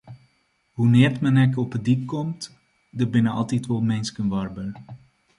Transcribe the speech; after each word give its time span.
Hoenear't 0.77 1.17
men 1.23 1.37
ek 1.45 1.53
op 1.63 1.71
'e 1.75 1.79
dyk 1.87 2.01
komt, 2.11 2.41
der 2.97 3.09
binne 3.13 3.31
altyd 3.39 3.65
wol 3.67 3.83
minsken 3.89 4.27
warber. 4.33 4.69